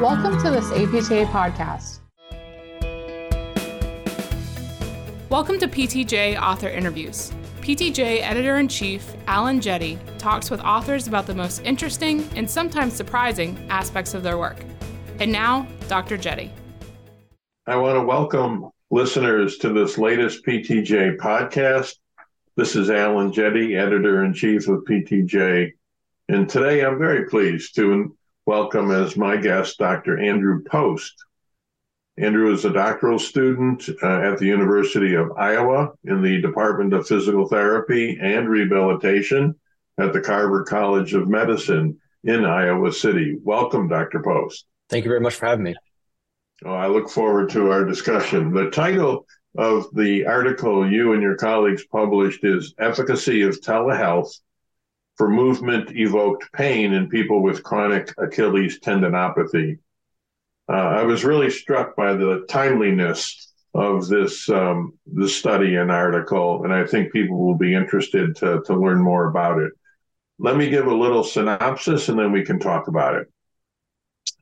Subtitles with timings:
[0.00, 1.98] Welcome to this APTA podcast.
[5.28, 7.30] Welcome to PTJ Author Interviews.
[7.60, 12.94] PTJ Editor in Chief Alan Jette talks with authors about the most interesting and sometimes
[12.94, 14.56] surprising aspects of their work.
[15.18, 16.16] And now, Dr.
[16.16, 16.50] Jette.
[17.66, 21.96] I want to welcome listeners to this latest PTJ podcast.
[22.56, 25.72] This is Alan Jette, Editor in Chief of PTJ.
[26.30, 28.16] And today I'm very pleased to
[28.50, 30.18] welcome as my guest Dr.
[30.18, 31.14] Andrew Post.
[32.18, 37.06] Andrew is a doctoral student uh, at the University of Iowa in the Department of
[37.06, 39.54] Physical Therapy and Rehabilitation
[39.98, 43.36] at the Carver College of Medicine in Iowa City.
[43.40, 44.20] Welcome, Dr.
[44.20, 44.66] Post.
[44.88, 45.76] Thank you very much for having me.
[46.64, 48.52] Oh, I look forward to our discussion.
[48.52, 49.26] The title
[49.58, 54.40] of the article you and your colleagues published is Efficacy of Telehealth
[55.20, 59.78] for Movement Evoked Pain in People with Chronic Achilles Tendinopathy.
[60.66, 64.94] Uh, I was really struck by the timeliness of this um,
[65.26, 69.58] study and article, and I think people will be interested to, to learn more about
[69.58, 69.74] it.
[70.38, 73.30] Let me give a little synopsis, and then we can talk about it.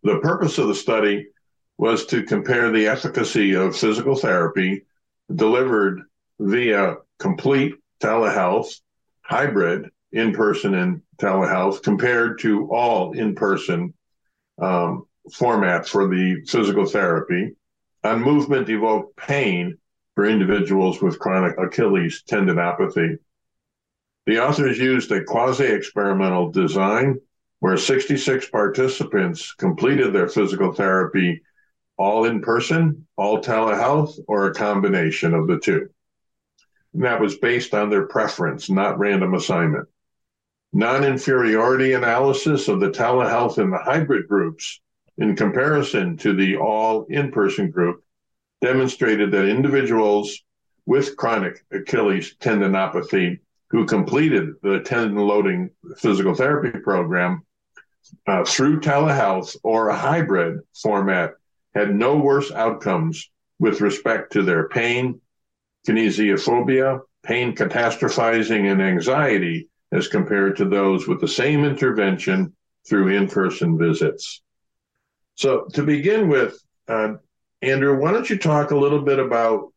[0.05, 1.27] The purpose of the study
[1.77, 4.85] was to compare the efficacy of physical therapy
[5.35, 6.03] delivered
[6.39, 8.81] via complete telehealth,
[9.23, 13.93] hybrid, in person and telehealth compared to all in person
[14.61, 17.55] um, formats for the physical therapy
[18.05, 19.77] on movement evoked pain
[20.15, 23.19] for individuals with chronic Achilles tendinopathy.
[24.27, 27.21] The authors used a quasi experimental design
[27.61, 31.43] where 66 participants completed their physical therapy
[31.97, 35.89] all in person, all telehealth, or a combination of the two.
[36.95, 39.89] And that was based on their preference, not random assignment.
[40.73, 44.81] Non inferiority analysis of the telehealth and the hybrid groups
[45.17, 48.05] in comparison to the all in person group
[48.61, 50.43] demonstrated that individuals
[50.85, 53.39] with chronic Achilles tendinopathy
[53.71, 57.43] who completed the tendon loading physical therapy program
[58.27, 61.33] uh, through telehealth or a hybrid format
[61.75, 65.21] had no worse outcomes with respect to their pain,
[65.87, 72.55] kinesiophobia, pain catastrophizing, and anxiety as compared to those with the same intervention
[72.89, 74.43] through in person visits.
[75.35, 77.15] So, to begin with, uh,
[77.63, 79.73] Andrew, why don't you talk a little bit about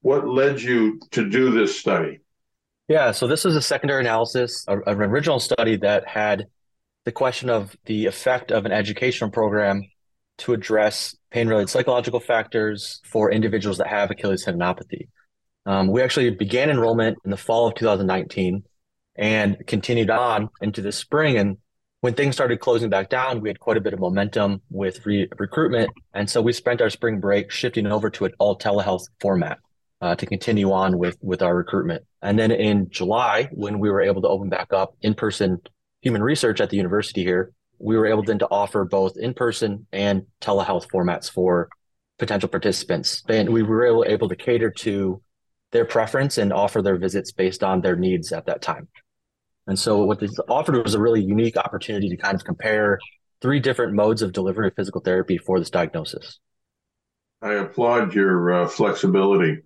[0.00, 2.20] what led you to do this study?
[2.88, 6.46] Yeah, so this is a secondary analysis, of an original study that had
[7.04, 9.82] the question of the effect of an educational program
[10.38, 15.08] to address pain related psychological factors for individuals that have Achilles tendinopathy.
[15.66, 18.64] Um, we actually began enrollment in the fall of 2019
[19.16, 21.36] and continued on into the spring.
[21.36, 21.58] And
[22.00, 25.28] when things started closing back down, we had quite a bit of momentum with re-
[25.38, 25.90] recruitment.
[26.14, 29.58] And so we spent our spring break shifting over to an all telehealth format
[30.00, 32.04] uh, to continue on with, with our recruitment.
[32.22, 35.58] And then in July, when we were able to open back up in person
[36.00, 40.26] human research at the university here, we were able then to offer both in-person and
[40.40, 41.68] telehealth formats for
[42.18, 43.22] potential participants.
[43.28, 45.20] And we were able to cater to
[45.72, 48.88] their preference and offer their visits based on their needs at that time.
[49.66, 52.98] And so what this offered was a really unique opportunity to kind of compare
[53.40, 56.38] three different modes of delivery of physical therapy for this diagnosis.
[57.42, 59.58] I applaud your uh, flexibility.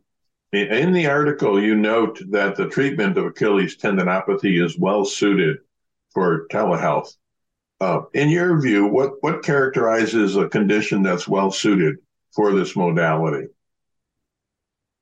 [0.52, 5.58] In the article, you note that the treatment of Achilles tendinopathy is well suited
[6.14, 7.08] for telehealth.
[7.80, 11.96] Uh, in your view, what, what characterizes a condition that's well suited
[12.34, 13.48] for this modality?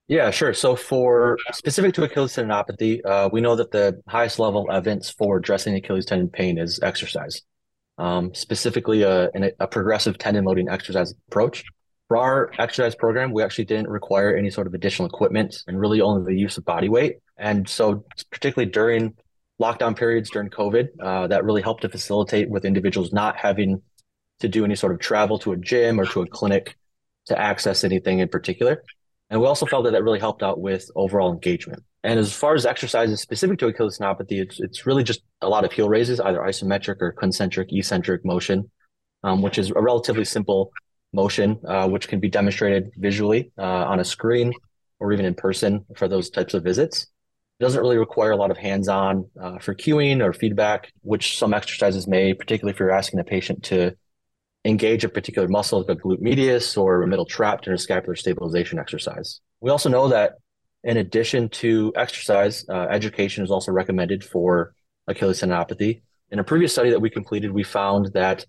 [0.06, 0.53] Yeah, sure.
[0.53, 5.38] So for specific to Achilles tendinopathy, uh, we know that the highest level evidence for
[5.38, 7.41] addressing Achilles tendon pain is exercise,
[7.97, 11.65] um, specifically a, a progressive tendon loading exercise approach.
[12.09, 16.03] For our exercise program, we actually didn't require any sort of additional equipment and really
[16.03, 17.16] only the use of body weight.
[17.38, 19.15] And so, particularly during
[19.60, 23.81] lockdown periods during COVID uh, that really helped to facilitate with individuals not having
[24.41, 26.77] to do any sort of travel to a gym or to a clinic
[27.27, 28.83] to access anything in particular.
[29.34, 31.83] And we also felt that that really helped out with overall engagement.
[32.04, 35.65] And as far as exercises specific to Achilles tendinopathy, it's, it's really just a lot
[35.65, 38.71] of heel raises, either isometric or concentric, eccentric motion,
[39.25, 40.71] um, which is a relatively simple
[41.13, 44.53] motion, uh, which can be demonstrated visually uh, on a screen
[45.01, 47.03] or even in person for those types of visits.
[47.59, 51.53] It doesn't really require a lot of hands-on uh, for cueing or feedback, which some
[51.53, 53.97] exercises may, particularly if you're asking a patient to
[54.65, 58.16] engage a particular muscle like a glute medius or a middle trap during a scapular
[58.16, 59.41] stabilization exercise.
[59.61, 60.34] We also know that
[60.83, 64.75] in addition to exercise, uh, education is also recommended for
[65.07, 66.03] Achilles tendinopathy.
[66.31, 68.45] In a previous study that we completed, we found that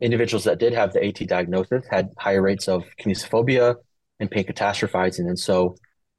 [0.00, 3.76] individuals that did have the AT diagnosis had higher rates of kinesiophobia
[4.20, 5.26] and pain catastrophizing.
[5.26, 5.76] And so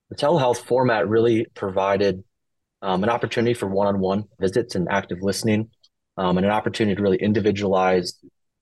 [0.10, 2.24] the telehealth format really provided
[2.82, 5.70] um, an opportunity for one-on-one visits and active listening,
[6.18, 8.18] um, and an opportunity to really individualize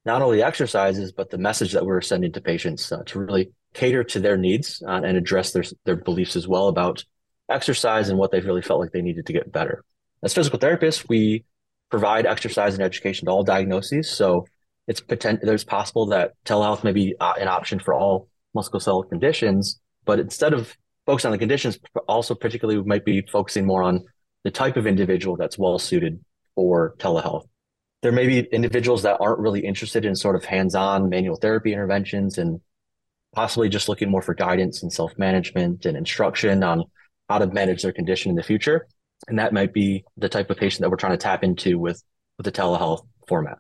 [0.08, 4.04] not only exercises but the message that we're sending to patients uh, to really cater
[4.04, 7.04] to their needs uh, and address their their beliefs as well about
[7.50, 9.84] exercise and what they've really felt like they needed to get better.
[10.24, 11.46] As physical therapists, we
[11.90, 14.10] provide exercise and education to all diagnoses.
[14.10, 14.46] So
[14.88, 19.80] it's potent, there's possible that telehealth may be uh, an option for all musculoskeletal conditions,
[20.06, 20.76] but instead of
[21.06, 21.78] focusing on the conditions,
[22.08, 24.04] also particularly we might be focusing more on
[24.44, 26.20] the type of individual that's well suited
[26.56, 27.46] for telehealth.
[28.04, 32.38] There may be individuals that aren't really interested in sort of hands-on manual therapy interventions
[32.38, 32.62] and
[33.34, 36.84] possibly just looking more for guidance and self-management and instruction on
[37.28, 38.88] how to manage their condition in the future.
[39.28, 42.02] And that might be the type of patient that we're trying to tap into with,
[42.38, 43.58] with the telehealth format.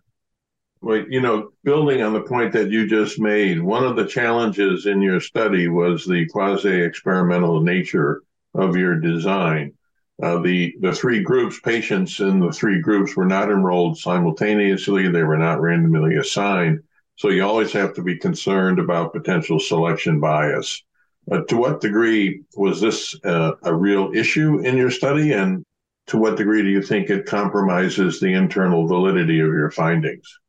[0.81, 4.85] Well, you know, building on the point that you just made, one of the challenges
[4.85, 8.21] in your study was the quasi experimental nature
[8.53, 9.73] of your design.
[10.21, 15.07] Uh, the the three groups, patients in the three groups were not enrolled simultaneously.
[15.07, 16.79] They were not randomly assigned.
[17.17, 20.83] So you always have to be concerned about potential selection bias.
[21.27, 25.33] But to what degree was this uh, a real issue in your study?
[25.33, 25.63] And
[26.07, 30.39] to what degree do you think it compromises the internal validity of your findings?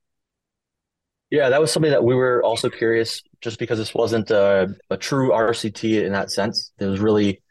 [1.31, 4.97] Yeah, that was something that we were also curious just because this wasn't a, a
[4.97, 6.73] true RCT in that sense.
[6.79, 7.43] It was really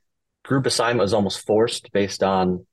[0.47, 2.65] group assignment was almost forced based on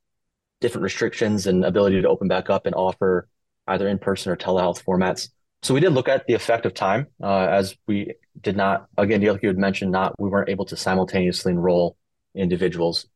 [0.60, 3.28] different restrictions and ability to open back up and offer
[3.66, 5.28] either in person or telehealth formats.
[5.62, 9.22] So we did look at the effect of time uh, as we did not, again,
[9.22, 11.96] like you had mentioned, not we weren't able to simultaneously enroll
[12.34, 13.06] individuals.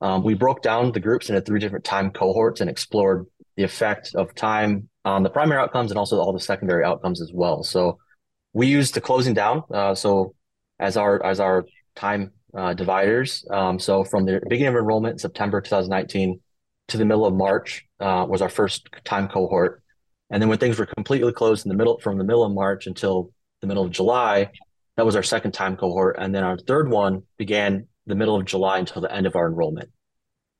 [0.00, 3.26] Um, we broke down the groups into three different time cohorts and explored
[3.56, 7.30] the effect of time on the primary outcomes and also all the secondary outcomes as
[7.32, 7.62] well.
[7.62, 7.98] So
[8.52, 9.62] we used the closing down.
[9.72, 10.34] Uh, so
[10.78, 13.44] as our as our time uh, dividers.
[13.50, 16.40] Um, so from the beginning of enrollment September 2019
[16.88, 19.82] to the middle of March uh, was our first time cohort.
[20.30, 22.86] And then when things were completely closed in the middle from the middle of March
[22.86, 23.30] until
[23.60, 24.50] the middle of July,
[24.96, 26.16] that was our second time cohort.
[26.18, 29.46] And then our third one began the middle of July until the end of our
[29.46, 29.90] enrollment.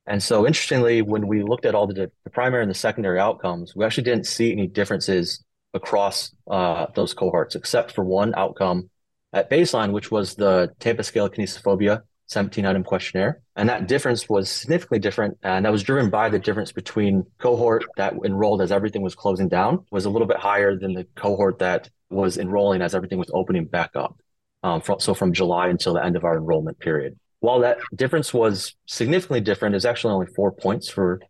[0.07, 3.75] And so interestingly, when we looked at all the, the primary and the secondary outcomes,
[3.77, 5.45] we actually didn't see any differences
[5.75, 8.89] across uh, those cohorts, except for one outcome
[9.33, 13.41] at baseline, which was the Tampa Scale of Kinesiophobia 17 item questionnaire.
[13.57, 15.39] And that difference was significantly different.
[15.43, 19.49] And that was driven by the difference between cohort that enrolled as everything was closing
[19.49, 23.31] down was a little bit higher than the cohort that was enrolling as everything was
[23.33, 24.21] opening back up.
[24.63, 27.17] Um, from, so from July until the end of our enrollment period.
[27.39, 31.21] While that difference was significantly different, it's actually only four points for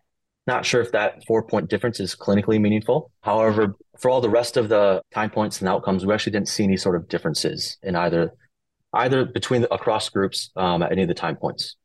[0.49, 3.13] not sure if that four point difference is clinically meaningful.
[3.21, 6.65] However, for all the rest of the time points and outcomes, we actually didn't see
[6.65, 8.33] any sort of differences in either
[8.95, 11.77] either between the, across groups um, at any of the time points.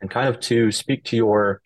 [0.00, 1.60] And kind of to speak to your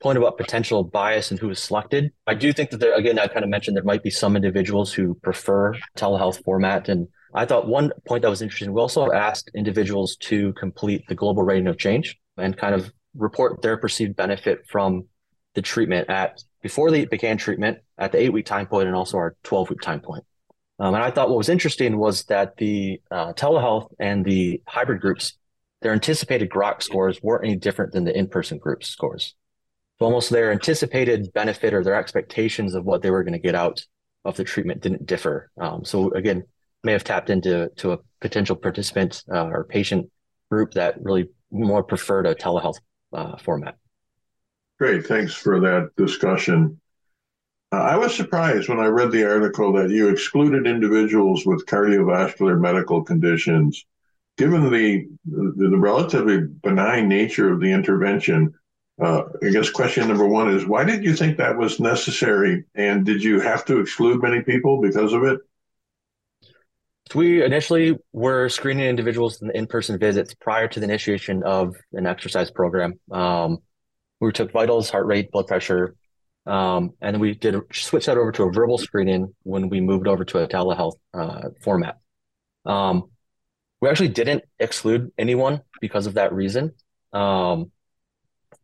[0.00, 3.26] point about potential bias and who is selected, I do think that there again I
[3.26, 7.66] kind of mentioned there might be some individuals who prefer telehealth format and I thought
[7.66, 11.78] one point that was interesting, we also asked individuals to complete the global rating of
[11.78, 15.06] change and kind of report their perceived benefit from
[15.54, 19.16] the treatment at before they began treatment at the eight week time point and also
[19.16, 20.24] our 12 week time point.
[20.78, 25.00] Um, and I thought what was interesting was that the uh, telehealth and the hybrid
[25.00, 25.36] groups,
[25.82, 29.34] their anticipated GROC scores weren't any different than the in person groups scores.
[29.98, 33.54] So almost their anticipated benefit or their expectations of what they were going to get
[33.54, 33.84] out
[34.24, 35.50] of the treatment didn't differ.
[35.60, 36.44] Um, so again,
[36.82, 40.10] may have tapped into to a potential participant uh, or patient
[40.50, 42.78] group that really more preferred a telehealth
[43.12, 43.76] uh, format.
[44.84, 46.78] Great, thanks for that discussion.
[47.72, 52.60] Uh, I was surprised when I read the article that you excluded individuals with cardiovascular
[52.60, 53.86] medical conditions.
[54.36, 58.52] Given the, the, the relatively benign nature of the intervention,
[59.00, 62.64] uh, I guess question number one is why did you think that was necessary?
[62.74, 65.40] And did you have to exclude many people because of it?
[67.14, 72.50] We initially were screening individuals in in-person visits prior to the initiation of an exercise
[72.50, 73.00] program.
[73.10, 73.60] Um,
[74.24, 75.94] we took vitals, heart rate, blood pressure,
[76.46, 80.24] um, and we did switch that over to a verbal screening when we moved over
[80.24, 81.98] to a telehealth uh, format.
[82.66, 83.04] Um,
[83.80, 86.72] we actually didn't exclude anyone because of that reason.
[87.12, 87.70] Um,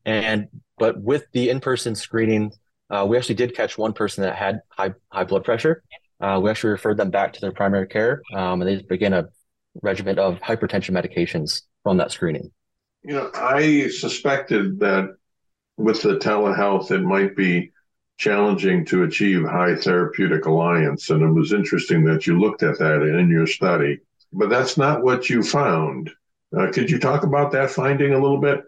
[0.05, 0.49] and
[0.79, 2.53] but with the in-person screening,
[2.89, 5.83] uh, we actually did catch one person that had high high blood pressure.
[6.21, 9.29] Uh, we actually referred them back to their primary care, um, and they began a
[9.83, 12.51] regimen of hypertension medications from that screening.
[13.03, 15.17] You know, I suspected that
[15.81, 17.73] with the telehealth, it might be
[18.19, 21.11] challenging to achieve high therapeutic alliance.
[21.11, 24.01] And it was interesting that you looked at that in your study.
[24.33, 26.11] But that's not what you found.
[26.57, 28.61] Uh, could you talk about that finding a little bit?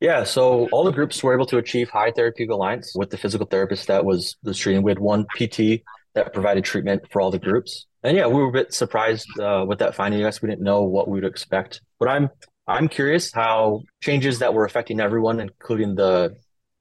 [0.00, 3.46] Yeah, so all the groups were able to achieve high therapeutic alliance with the physical
[3.46, 4.82] therapist that was the treating.
[4.82, 5.82] We had one PT
[6.14, 9.64] that provided treatment for all the groups, and yeah, we were a bit surprised uh,
[9.66, 10.20] with that finding.
[10.20, 12.30] I guess we didn't know what we would expect, but I'm
[12.66, 16.36] I'm curious how changes that were affecting everyone, including the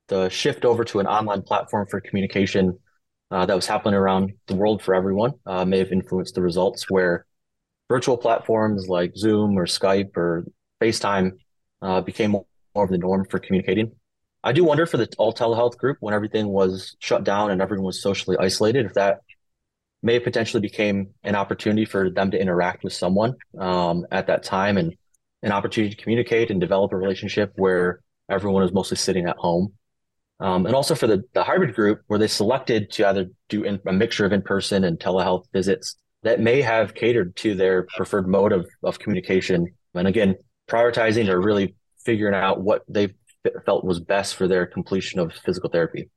[0.07, 2.77] the shift over to an online platform for communication
[3.31, 6.89] uh, that was happening around the world for everyone uh, may have influenced the results
[6.89, 7.25] where
[7.89, 10.43] virtual platforms like Zoom or Skype or
[10.81, 11.31] FaceTime
[11.81, 12.45] uh, became more
[12.75, 13.93] of the norm for communicating.
[14.43, 17.85] I do wonder for the all telehealth group when everything was shut down and everyone
[17.85, 19.19] was socially isolated, if that
[20.03, 24.43] may have potentially became an opportunity for them to interact with someone um, at that
[24.43, 24.95] time and
[25.43, 29.73] an opportunity to communicate and develop a relationship where everyone is mostly sitting at home.
[30.39, 33.79] Um, and also for the, the hybrid group, where they selected to either do in,
[33.85, 38.27] a mixture of in person and telehealth visits that may have catered to their preferred
[38.27, 39.67] mode of, of communication.
[39.93, 40.35] And again,
[40.67, 43.13] prioritizing or really figuring out what they
[43.65, 46.09] felt was best for their completion of physical therapy.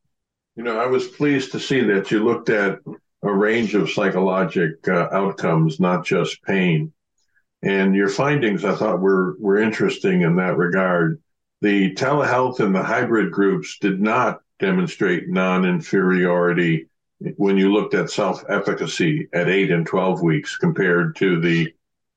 [0.57, 2.79] You know, I was pleased to see that you looked at
[3.23, 6.94] a range of psychologic uh, outcomes, not just pain.
[7.65, 11.23] And your findings, I thought, were were interesting in that regard.
[11.63, 16.89] The telehealth and the hybrid groups did not demonstrate non-inferiority
[17.37, 21.73] when you looked at self-efficacy at eight and 12 weeks compared to the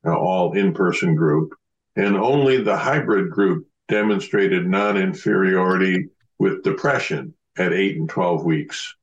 [0.06, 1.54] uh, all in-person group.
[1.96, 8.96] And only the hybrid group demonstrated non-inferiority with depression at eight and 12 weeks.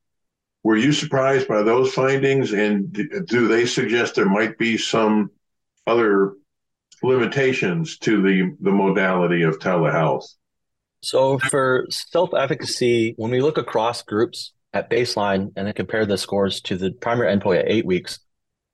[0.63, 2.53] Were you surprised by those findings?
[2.53, 5.31] And do they suggest there might be some
[5.87, 6.35] other
[7.03, 10.27] limitations to the, the modality of telehealth?
[11.03, 16.17] So, for self efficacy, when we look across groups at baseline and then compare the
[16.17, 18.21] scores to the primary endpoint at eight weeks,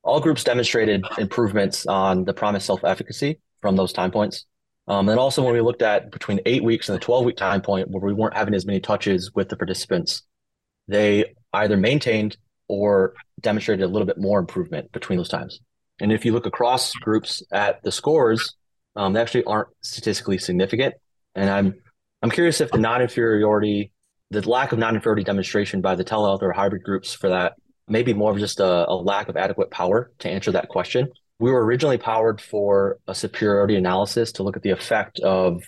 [0.02, 4.46] all groups demonstrated improvements on the PROMIS self efficacy from those time points.
[4.86, 7.62] Um, and also, when we looked at between eight weeks and the 12 week time
[7.62, 10.22] point where we weren't having as many touches with the participants,
[10.88, 12.36] they either maintained
[12.68, 15.60] or demonstrated a little bit more improvement between those times.
[16.00, 18.54] And if you look across groups at the scores,
[18.96, 20.94] um, they actually aren't statistically significant.
[21.34, 21.74] And I'm
[22.22, 23.92] I'm curious if the non-inferiority,
[24.30, 27.54] the lack of non-inferiority demonstration by the telehealth or hybrid groups for that
[27.88, 31.08] may be more of just a, a lack of adequate power to answer that question.
[31.38, 35.62] We were originally powered for a superiority analysis to look at the effect of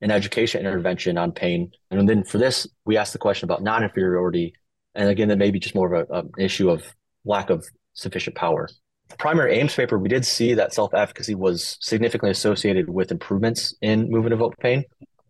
[0.00, 1.72] an education intervention on pain.
[1.90, 4.54] And then for this, we asked the question about non-inferiority.
[4.94, 6.84] And again, that may be just more of a, an issue of
[7.24, 8.68] lack of sufficient power
[9.16, 14.10] primary AIMS paper, we did see that self efficacy was significantly associated with improvements in
[14.10, 14.84] movement evoked pain,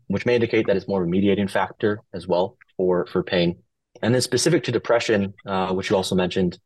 [0.08, 3.56] which may indicate that it's more of a mediating factor as well for, for pain.
[4.02, 6.58] And then specific to depression, uh, which you also mentioned,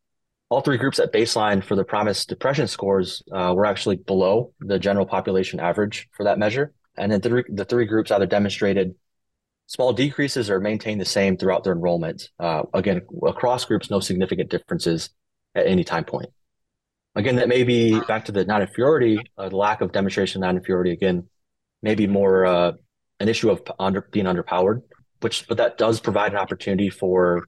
[0.50, 4.78] all three groups at baseline for the PROMIS depression scores uh, were actually below the
[4.78, 6.74] general population average for that measure.
[6.98, 8.94] And then the, the three groups either demonstrated
[9.66, 12.28] small decreases or maintained the same throughout their enrollment.
[12.38, 15.08] Uh, again, across groups, no significant differences
[15.54, 16.28] at any time point.
[17.14, 20.92] Again, that may be back to the non-inferiority, uh, the lack of demonstration of non-inferiority.
[20.92, 21.28] Again,
[21.82, 22.72] maybe more uh,
[23.20, 24.82] an issue of under being underpowered,
[25.20, 27.46] which but that does provide an opportunity for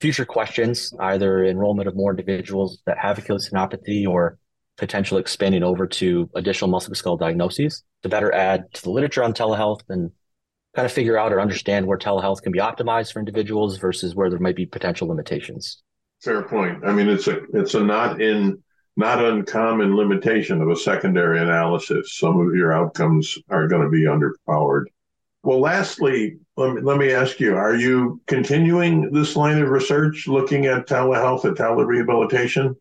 [0.00, 4.38] future questions, either enrollment of more individuals that have Achilles tendinopathy or
[4.76, 9.80] potential expanding over to additional musculoskeletal diagnoses to better add to the literature on telehealth
[9.90, 10.10] and
[10.74, 14.30] kind of figure out or understand where telehealth can be optimized for individuals versus where
[14.30, 15.82] there might be potential limitations.
[16.22, 16.84] Fair point.
[16.84, 18.62] I mean, it's a it's a not in
[19.00, 22.16] not uncommon limitation of a secondary analysis.
[22.16, 24.84] Some of your outcomes are going to be underpowered.
[25.42, 30.28] Well, lastly, let me, let me ask you are you continuing this line of research
[30.28, 32.76] looking at telehealth and telerehabilitation?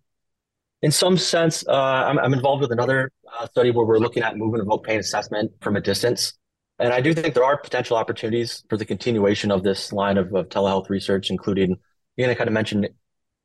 [0.82, 4.38] In some sense, uh, I'm, I'm, involved with another uh, study where we're looking at
[4.38, 6.34] movement evoked pain assessment from a distance.
[6.80, 10.34] And I do think there are potential opportunities for the continuation of this line of,
[10.34, 11.78] of telehealth research, including,
[12.18, 12.90] again, I kind of mentioned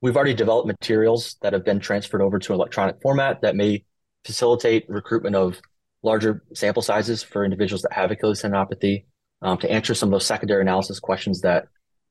[0.05, 3.85] We've already developed materials that have been transferred over to electronic format that may
[4.27, 5.63] facilitate recruitment of
[6.03, 10.61] larger sample sizes for individuals that have Achilles um, to answer some of those secondary
[10.61, 11.69] analysis questions that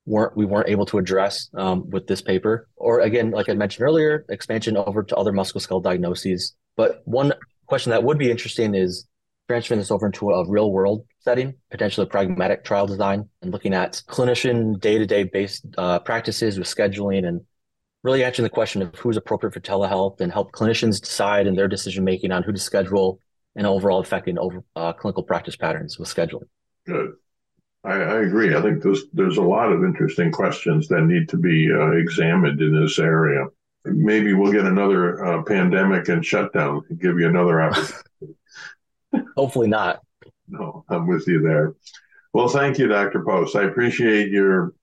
[0.07, 2.67] weren't we weren't able to address um, with this paper.
[2.77, 6.55] Or again, like I mentioned earlier, expansion over to other musculoskeletal diagnoses.
[6.75, 7.33] But one
[7.67, 9.07] question that would be interesting is
[9.47, 14.01] transferring this over into a real world setting, potentially pragmatic trial design, and looking at
[14.07, 17.41] clinician day to day based uh, practices with scheduling and
[18.03, 21.67] really answering the question of who's appropriate for telehealth and help clinicians decide in their
[21.67, 23.19] decision making on who to schedule
[23.55, 26.47] and overall affecting over uh, clinical practice patterns with scheduling.
[26.85, 27.13] Good.
[27.83, 28.55] I, I agree.
[28.55, 32.61] I think there's there's a lot of interesting questions that need to be uh, examined
[32.61, 33.45] in this area.
[33.85, 36.81] Maybe we'll get another uh, pandemic and shutdown.
[36.89, 38.37] And give you another opportunity.
[39.35, 40.01] Hopefully not.
[40.47, 41.75] No, I'm with you there.
[42.33, 43.23] Well, thank you, Dr.
[43.23, 43.55] Post.
[43.55, 44.73] I appreciate your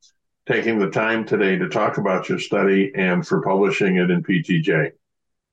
[0.50, 4.92] taking the time today to talk about your study and for publishing it in PTJ.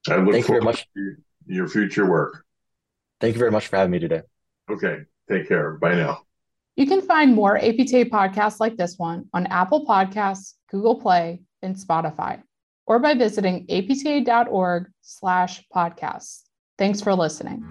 [0.10, 0.88] I look Thank forward you very much.
[0.96, 2.44] to your future work.
[3.20, 4.22] Thank you very much for having me today.
[4.70, 5.74] Okay, take care.
[5.74, 6.24] Bye now.
[6.76, 11.76] You can find more APTA podcasts like this one on Apple Podcasts, Google Play, and
[11.76, 12.42] Spotify,
[12.86, 16.44] or by visiting apta.org slash podcasts.
[16.78, 17.66] Thanks for listening.